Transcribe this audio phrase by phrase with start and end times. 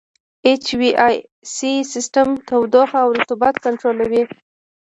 [0.51, 1.13] اچ وي اې
[1.55, 4.23] سي سیسټم تودوخه او رطوبت کنټرولوي.